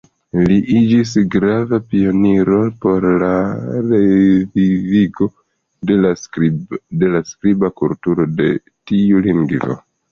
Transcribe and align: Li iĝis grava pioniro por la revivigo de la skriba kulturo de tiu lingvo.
Li 0.51 0.55
iĝis 0.77 1.11
grava 1.35 1.79
pioniro 1.91 2.57
por 2.85 3.05
la 3.25 3.29
revivigo 3.91 5.31
de 5.93 6.01
la 6.09 7.25
skriba 7.35 7.75
kulturo 7.85 8.31
de 8.43 8.53
tiu 8.91 9.27
lingvo. 9.31 9.83